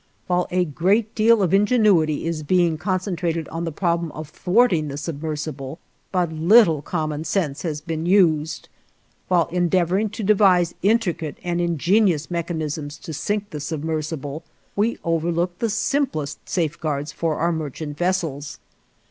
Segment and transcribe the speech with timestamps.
[0.25, 4.97] While a great deal of ingenuity is being concentrated on the problem of thwarting the
[4.97, 5.77] submersible,
[6.11, 8.67] but little common sense has been used.
[9.27, 14.41] While endeavoring to devise intricate and ingenious mechanisms to sink the submersible,
[14.75, 18.57] we overlook the simplest safeguards for our merchant vessels.